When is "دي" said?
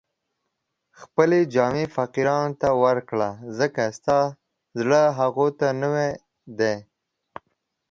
6.59-6.75